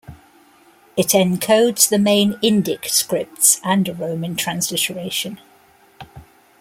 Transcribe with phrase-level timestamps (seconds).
[0.97, 5.39] It encodes the main Indic scripts and a Roman transliteration.